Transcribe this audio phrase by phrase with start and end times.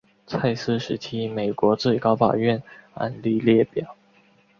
[0.25, 2.63] 蔡斯时期美国最高法院
[2.95, 3.95] 案例列表